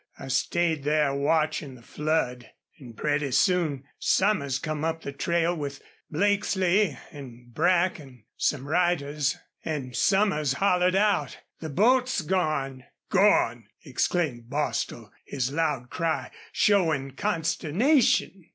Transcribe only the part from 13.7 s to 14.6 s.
exclaimed